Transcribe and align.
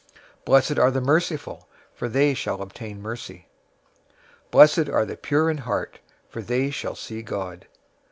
005:007 0.39 0.45
Blessed 0.45 0.79
are 0.79 0.89
the 0.89 0.99
merciful, 1.01 1.67
for 1.93 2.09
they 2.09 2.33
shall 2.33 2.63
obtain 2.63 3.03
mercy. 3.03 3.47
005:008 4.45 4.49
Blessed 4.49 4.89
are 4.89 5.05
the 5.05 5.15
pure 5.15 5.47
in 5.47 5.57
heart, 5.59 5.99
for 6.27 6.41
they 6.41 6.71
shall 6.71 6.95
see 6.95 7.21
God. 7.21 7.67